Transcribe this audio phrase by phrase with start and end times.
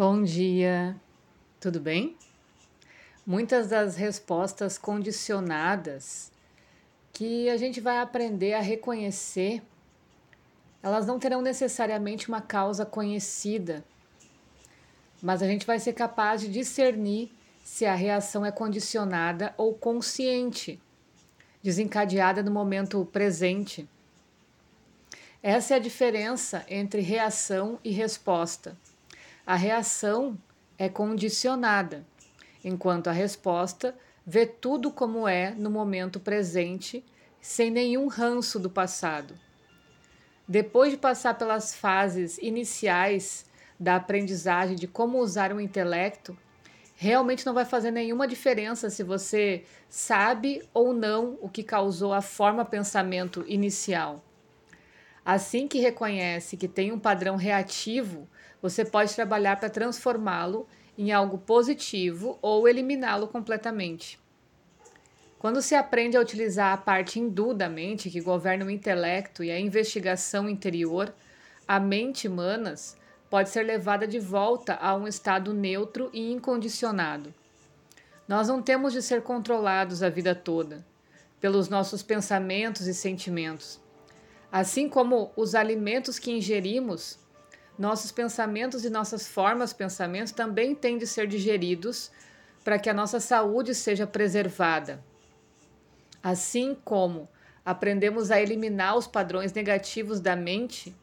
[0.00, 0.94] Bom dia,
[1.58, 2.16] tudo bem?
[3.26, 6.30] Muitas das respostas condicionadas
[7.12, 9.60] que a gente vai aprender a reconhecer,
[10.84, 13.84] elas não terão necessariamente uma causa conhecida,
[15.20, 17.32] mas a gente vai ser capaz de discernir
[17.64, 20.80] se a reação é condicionada ou consciente,
[21.60, 23.84] desencadeada no momento presente.
[25.42, 28.76] Essa é a diferença entre reação e resposta.
[29.48, 30.36] A reação
[30.76, 32.04] é condicionada,
[32.62, 37.02] enquanto a resposta vê tudo como é no momento presente,
[37.40, 39.34] sem nenhum ranço do passado.
[40.46, 43.46] Depois de passar pelas fases iniciais
[43.80, 46.36] da aprendizagem de como usar o intelecto,
[46.94, 52.20] realmente não vai fazer nenhuma diferença se você sabe ou não o que causou a
[52.20, 54.22] forma pensamento inicial.
[55.30, 58.26] Assim que reconhece que tem um padrão reativo,
[58.62, 64.18] você pode trabalhar para transformá-lo em algo positivo ou eliminá-lo completamente.
[65.38, 69.50] Quando se aprende a utilizar a parte hindu da mente, que governa o intelecto e
[69.50, 71.14] a investigação interior,
[71.68, 72.96] a mente manas
[73.28, 77.34] pode ser levada de volta a um estado neutro e incondicionado.
[78.26, 80.82] Nós não temos de ser controlados a vida toda
[81.38, 83.78] pelos nossos pensamentos e sentimentos.
[84.50, 87.18] Assim como os alimentos que ingerimos
[87.78, 92.10] nossos pensamentos e nossas formas de pensamento também têm de ser digeridos
[92.64, 95.02] para que a nossa saúde seja preservada.
[96.22, 97.28] Assim como
[97.64, 100.94] aprendemos a eliminar os padrões negativos da mente,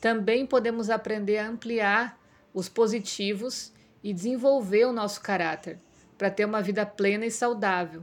[0.00, 2.18] também podemos aprender a ampliar
[2.54, 5.78] os positivos e desenvolver o nosso caráter
[6.16, 8.02] para ter uma vida plena e saudável.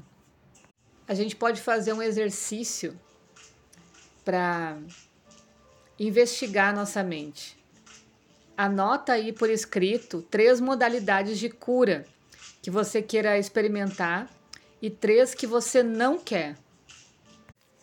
[1.07, 2.99] A gente pode fazer um exercício
[4.23, 4.77] para
[6.00, 7.57] investigar nossa mente.
[8.56, 12.06] Anota aí por escrito três modalidades de cura
[12.61, 14.29] que você queira experimentar
[14.81, 16.56] e três que você não quer.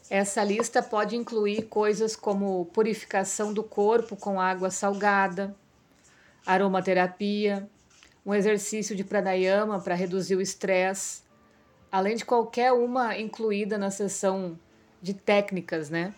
[0.08, 5.54] Essa lista pode incluir coisas como purificação do corpo com água salgada,
[6.44, 7.68] aromaterapia,
[8.24, 11.22] um exercício de pranayama para reduzir o estresse,
[11.90, 14.58] além de qualquer uma incluída na sessão
[15.00, 16.14] de técnicas, né?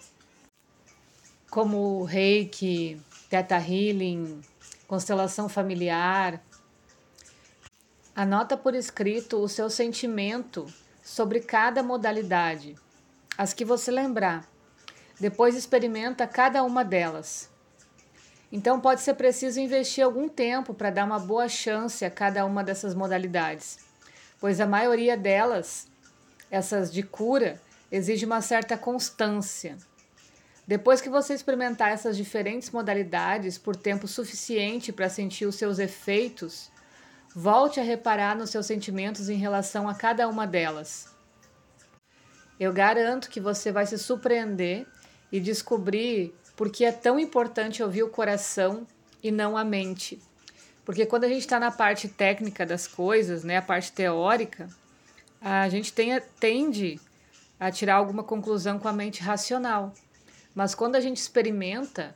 [1.53, 2.99] Como reiki,
[3.29, 4.41] Teta Healing,
[4.89, 6.43] constelação familiar.
[8.17, 10.65] Anota por escrito o seu sentimento
[11.05, 12.75] sobre cada modalidade,
[13.37, 14.49] as que você lembrar.
[15.21, 17.51] Depois experimenta cada uma delas.
[18.51, 22.65] Então pode ser preciso investir algum tempo para dar uma boa chance a cada uma
[22.65, 23.79] dessas modalidades,
[24.41, 25.87] pois a maioria delas,
[26.51, 29.77] essas de cura, exige uma certa constância.
[30.67, 36.71] Depois que você experimentar essas diferentes modalidades por tempo suficiente para sentir os seus efeitos,
[37.35, 41.13] volte a reparar nos seus sentimentos em relação a cada uma delas.
[42.61, 44.87] Eu garanto que você vai se surpreender
[45.33, 48.87] e descobrir por que é tão importante ouvir o coração
[49.23, 50.23] e não a mente.
[50.85, 54.69] Porque quando a gente está na parte técnica das coisas, né, a parte teórica,
[55.41, 57.01] a gente tem, tende
[57.59, 59.93] a tirar alguma conclusão com a mente racional.
[60.55, 62.15] Mas quando a gente experimenta,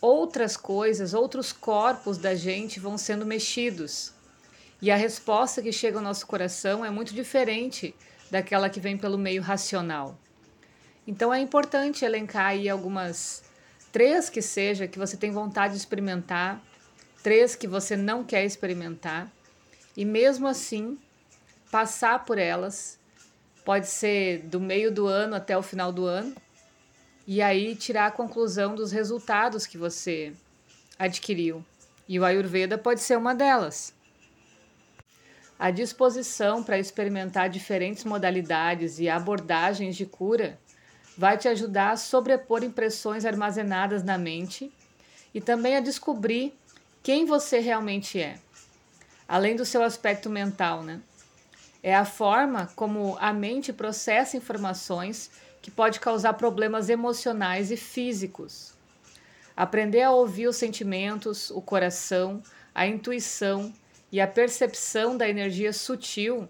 [0.00, 4.12] outras coisas, outros corpos da gente vão sendo mexidos.
[4.80, 7.94] E a resposta que chega ao nosso coração é muito diferente
[8.30, 10.18] daquela que vem pelo meio racional.
[11.06, 13.42] Então é importante elencar aí algumas
[13.90, 16.62] três que seja que você tem vontade de experimentar,
[17.22, 19.32] três que você não quer experimentar,
[19.96, 20.98] e mesmo assim
[21.70, 22.98] passar por elas.
[23.64, 26.34] Pode ser do meio do ano até o final do ano,
[27.30, 30.32] e aí tirar a conclusão dos resultados que você
[30.98, 31.62] adquiriu.
[32.08, 33.92] E o Ayurveda pode ser uma delas.
[35.58, 40.58] A disposição para experimentar diferentes modalidades e abordagens de cura
[41.18, 44.72] vai te ajudar a sobrepor impressões armazenadas na mente
[45.34, 46.54] e também a descobrir
[47.02, 48.38] quem você realmente é,
[49.28, 50.98] além do seu aspecto mental, né?
[51.82, 58.74] É a forma como a mente processa informações que pode causar problemas emocionais e físicos.
[59.56, 62.42] Aprender a ouvir os sentimentos, o coração,
[62.74, 63.72] a intuição
[64.10, 66.48] e a percepção da energia sutil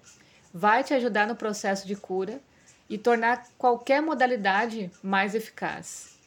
[0.53, 2.41] vai te ajudar no processo de cura
[2.89, 6.19] e tornar qualquer modalidade mais eficaz.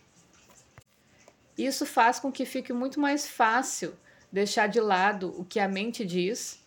[1.58, 3.94] Isso faz com que fique muito mais fácil
[4.32, 6.61] deixar de lado o que a mente diz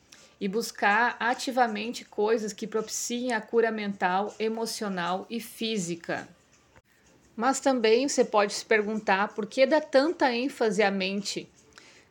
[0.44, 6.28] e buscar ativamente coisas que propiciem a cura mental, emocional e física.
[7.34, 11.48] Mas também você pode se perguntar por que dá tanta ênfase à mente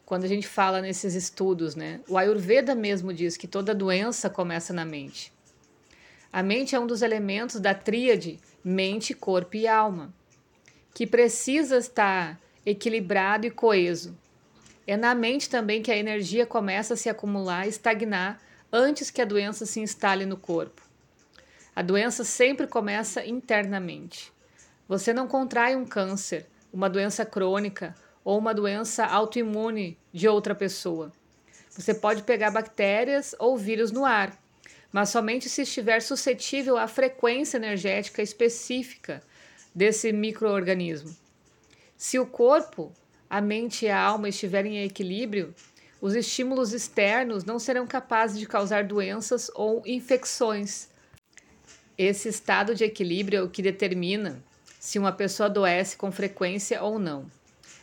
[0.04, 2.00] quando a gente fala nesses estudos, né?
[2.10, 5.32] O Ayurveda mesmo diz que toda doença começa na mente.
[6.32, 10.12] A mente é um dos elementos da tríade mente, corpo e alma,
[10.92, 14.18] que precisa estar equilibrado e coeso.
[14.86, 18.42] É na mente também que a energia começa a se acumular e estagnar
[18.72, 20.82] antes que a doença se instale no corpo.
[21.76, 24.32] A doença sempre começa internamente.
[24.88, 31.12] Você não contrai um câncer, uma doença crônica ou uma doença autoimune de outra pessoa.
[31.70, 34.38] Você pode pegar bactérias ou vírus no ar,
[34.92, 39.24] mas somente se estiver suscetível à frequência energética específica
[39.74, 41.16] desse microorganismo.
[41.98, 42.92] Se o corpo,
[43.34, 45.56] a mente e a alma estiverem em equilíbrio,
[46.00, 50.88] os estímulos externos não serão capazes de causar doenças ou infecções.
[51.98, 54.40] Esse estado de equilíbrio é o que determina
[54.80, 57.26] se uma pessoa adoece com frequência ou não.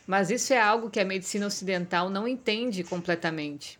[0.07, 3.77] Mas isso é algo que a medicina ocidental não entende completamente.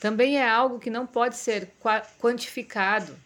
[0.00, 1.70] Também é algo que não pode ser
[2.18, 3.16] quantificado,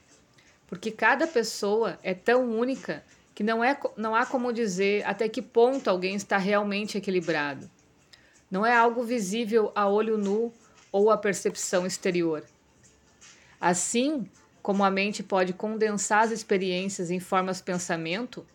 [0.67, 3.03] porque cada pessoa é tão única
[3.35, 7.78] que não, é, não há como dizer até que ponto alguém está realmente equilibrado.
[8.51, 10.53] Não é algo visível a olho nu
[10.91, 12.45] ou a percepção exterior.
[13.61, 14.29] Assim
[14.63, 18.47] como a mente pode condensar as experiências em formas pensamento,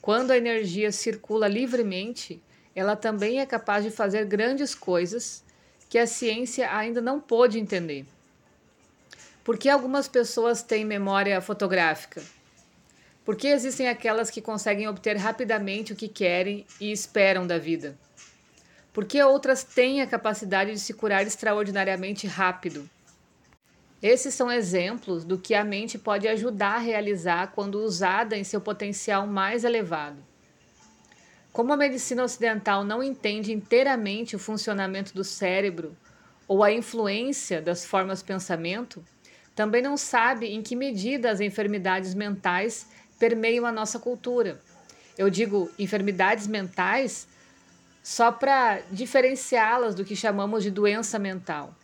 [0.00, 2.42] quando a energia circula livremente,
[2.74, 5.42] ela também é capaz de fazer grandes coisas
[5.88, 8.04] que a ciência ainda não pôde entender.
[9.42, 12.22] Por que algumas pessoas têm memória fotográfica?
[13.24, 17.96] Por que existem aquelas que conseguem obter rapidamente o que querem e esperam da vida?
[18.94, 22.88] Por que outras têm a capacidade de se curar extraordinariamente rápido?
[24.00, 28.60] Esses são exemplos do que a mente pode ajudar a realizar quando usada em seu
[28.60, 30.18] potencial mais elevado.
[31.52, 35.96] Como a medicina ocidental não entende inteiramente o funcionamento do cérebro
[36.46, 39.04] ou a influência das formas pensamento,
[39.56, 42.86] também não sabe em que medida as enfermidades mentais
[43.18, 44.60] permeiam a nossa cultura.
[45.18, 47.26] Eu digo enfermidades mentais
[48.04, 51.74] só para diferenciá-las do que chamamos de doença mental.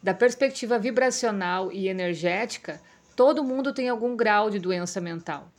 [0.00, 2.80] Da perspectiva vibracional e energética,
[3.16, 5.50] todo mundo tem algum grau de doença mental.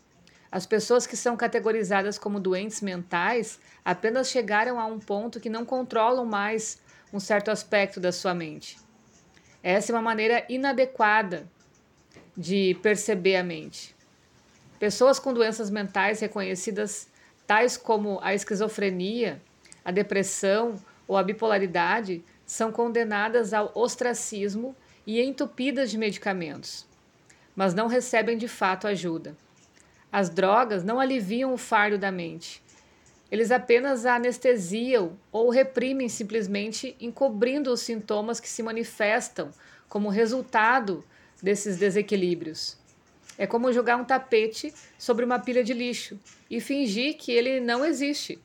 [0.50, 5.66] As pessoas que são categorizadas como doentes mentais apenas chegaram a um ponto que não
[5.66, 6.80] controlam mais
[7.12, 8.80] um certo aspecto da sua mente.
[9.62, 11.46] Essa é uma maneira inadequada
[12.38, 13.94] de perceber a mente.
[14.80, 17.10] Pessoas com doenças mentais reconhecidas,
[17.46, 19.42] tais como a esquizofrenia,
[19.84, 20.76] a depressão
[21.08, 26.86] ou a bipolaridade, são condenadas ao ostracismo e entupidas de medicamentos,
[27.56, 29.36] mas não recebem de fato ajuda.
[30.12, 32.62] As drogas não aliviam o fardo da mente.
[33.32, 39.52] Eles apenas a anestesiam ou reprimem simplesmente encobrindo os sintomas que se manifestam
[39.88, 41.04] como resultado
[41.42, 42.78] desses desequilíbrios.
[43.38, 47.86] É como jogar um tapete sobre uma pilha de lixo e fingir que ele não
[47.86, 48.40] existe.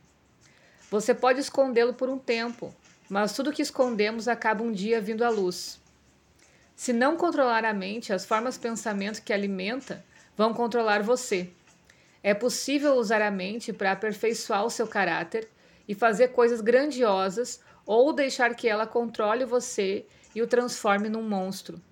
[0.95, 2.73] Você pode escondê-lo por um tempo,
[3.11, 5.81] mas tudo que escondemos acaba um dia vindo à luz.
[6.77, 10.05] Se não controlar a mente, as formas de pensamento que alimenta
[10.37, 11.51] vão controlar você.
[12.23, 15.49] É possível usar a mente para aperfeiçoar o seu caráter
[15.89, 21.83] e fazer coisas grandiosas ou deixar que ela controle você e o transforme num monstro.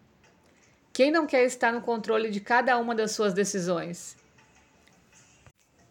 [0.93, 4.17] Quem não quer estar no controle de cada uma das suas decisões?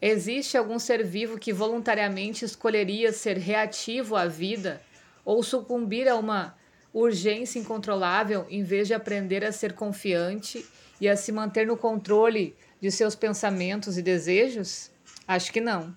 [0.02, 4.82] Existe algum ser vivo que voluntariamente escolheria ser reativo à vida
[5.24, 6.58] ou sucumbir a uma
[6.92, 10.66] urgência incontrolável em vez de aprender a ser confiante
[11.00, 14.90] e a se manter no controle de seus pensamentos e desejos?
[15.28, 15.96] Acho que não.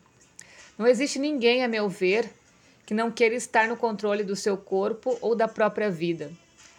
[0.77, 2.31] Não existe ninguém, a meu ver,
[2.85, 6.31] que não queira estar no controle do seu corpo ou da própria vida.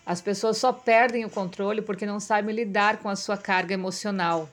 [0.06, 4.48] As pessoas só perdem o controle porque não sabem lidar com a sua carga emocional.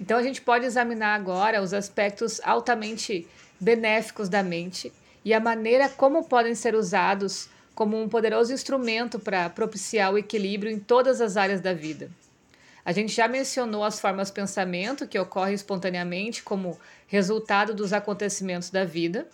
[0.00, 3.26] Então a gente pode examinar agora os aspectos altamente
[3.60, 4.92] benéficos da mente
[5.24, 10.70] e a maneira como podem ser usados como um poderoso instrumento para propiciar o equilíbrio
[10.70, 12.10] em todas as áreas da vida.
[12.84, 18.84] A gente já mencionou as formas pensamento que ocorrem espontaneamente como resultado dos acontecimentos da
[18.84, 19.28] vida.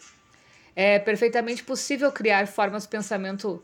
[0.74, 3.62] É perfeitamente possível criar formas pensamento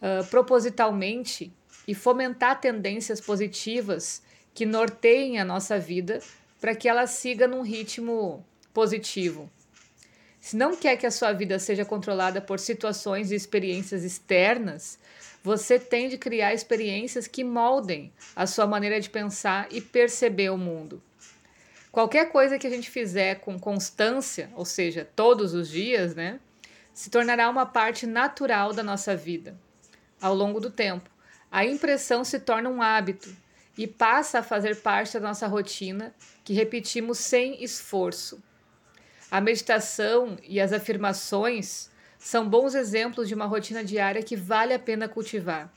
[0.00, 1.52] uh, propositalmente
[1.88, 4.22] e fomentar tendências positivas
[4.56, 6.18] que norteiem a nossa vida
[6.58, 9.50] para que ela siga num ritmo positivo.
[10.40, 14.98] Se não quer que a sua vida seja controlada por situações e experiências externas,
[15.44, 20.56] você tem de criar experiências que moldem a sua maneira de pensar e perceber o
[20.56, 21.02] mundo.
[21.92, 26.40] Qualquer coisa que a gente fizer com constância, ou seja, todos os dias, né,
[26.94, 29.54] se tornará uma parte natural da nossa vida.
[30.18, 31.10] Ao longo do tempo,
[31.52, 33.36] a impressão se torna um hábito
[33.76, 36.14] e passa a fazer parte da nossa rotina,
[36.44, 38.42] que repetimos sem esforço.
[39.30, 44.78] A meditação e as afirmações são bons exemplos de uma rotina diária que vale a
[44.78, 45.72] pena cultivar.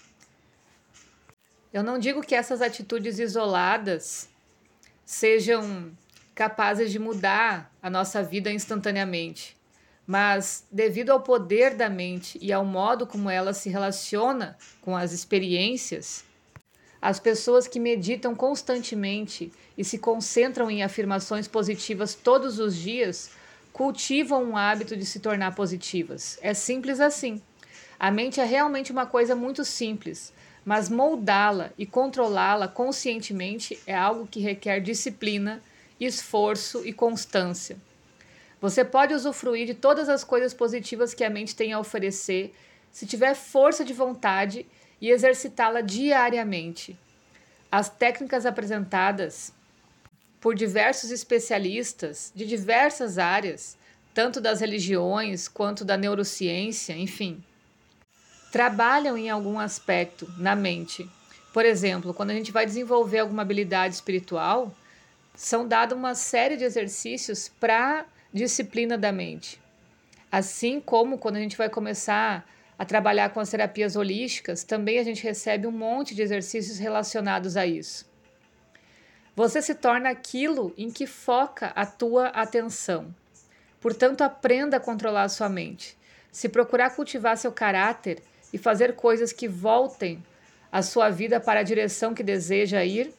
[1.71, 4.29] Eu não digo que essas atitudes isoladas
[5.05, 5.91] sejam
[6.33, 9.57] capazes de mudar a nossa vida instantaneamente,
[10.07, 15.11] mas devido ao poder da mente e ao modo como ela se relaciona com as
[15.11, 16.23] experiências,
[17.01, 23.31] as pessoas que meditam constantemente e se concentram em afirmações positivas todos os dias
[23.71, 26.37] cultivam um hábito de se tornar positivas.
[26.41, 27.41] É simples assim.
[27.97, 30.33] A mente é realmente uma coisa muito simples,
[30.65, 35.61] mas moldá-la e controlá-la conscientemente é algo que requer disciplina,
[35.99, 37.77] esforço e constância.
[38.61, 42.53] Você pode usufruir de todas as coisas positivas que a mente tem a oferecer
[42.91, 44.65] se tiver força de vontade
[45.01, 46.97] e exercitá-la diariamente.
[47.71, 49.53] As técnicas apresentadas
[50.39, 53.77] por diversos especialistas de diversas áreas,
[54.13, 57.43] tanto das religiões quanto da neurociência, enfim,
[58.51, 61.09] trabalham em algum aspecto na mente.
[61.53, 64.73] Por exemplo, quando a gente vai desenvolver alguma habilidade espiritual,
[65.35, 69.59] são dados uma série de exercícios para disciplina da mente.
[70.31, 72.47] Assim como quando a gente vai começar
[72.79, 77.57] a trabalhar com as terapias holísticas, também a gente recebe um monte de exercícios relacionados
[77.57, 78.09] a isso.
[79.35, 83.13] Você se torna aquilo em que foca a tua atenção.
[83.81, 85.97] Portanto, aprenda a controlar a sua mente.
[86.31, 90.23] Se procurar cultivar seu caráter e fazer coisas que voltem
[90.71, 93.13] a sua vida para a direção que deseja ir,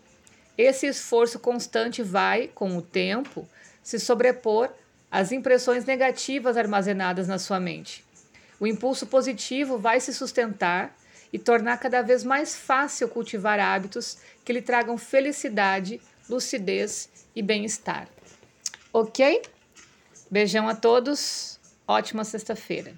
[0.57, 3.47] esse esforço constante vai, com o tempo,
[3.83, 4.71] se sobrepor
[5.11, 8.09] as impressões negativas armazenadas na sua mente.
[8.61, 10.95] O impulso positivo vai se sustentar
[11.33, 15.99] e tornar cada vez mais fácil cultivar hábitos que lhe tragam felicidade,
[16.29, 18.07] lucidez e bem-estar.
[18.93, 19.41] Ok?
[20.31, 22.95] Beijão a todos, ótima sexta-feira.